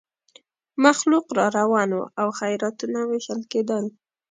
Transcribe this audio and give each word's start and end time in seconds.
مخلوق 0.83 1.25
را 1.37 1.47
روان 1.57 1.89
وو 1.95 2.03
او 2.21 2.27
خیراتونه 2.39 2.99
وېشل 3.09 3.41
کېدل. 3.51 3.85